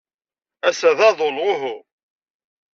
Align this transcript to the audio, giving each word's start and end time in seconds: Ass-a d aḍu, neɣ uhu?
Ass-a 0.67 0.91
d 0.97 0.99
aḍu, 1.09 1.29
neɣ 1.31 1.45
uhu? 1.51 1.75